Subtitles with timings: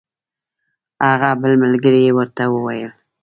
[1.07, 2.91] هغه بل ملګري یې ورته وویل.